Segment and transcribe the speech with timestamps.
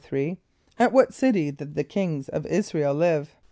[0.41, 3.35] = At what city did the kings of [)I][s+]´ra el live?